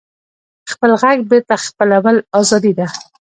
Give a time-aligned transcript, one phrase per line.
[0.71, 2.87] خپل غږ بېرته خپلول ازادي ده.